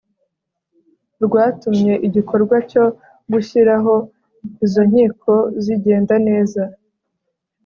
[1.25, 2.85] rwatumye igikorwa cyo
[3.31, 3.93] gushyiraho
[4.65, 5.31] izo nkiko
[5.63, 6.61] zigenda neza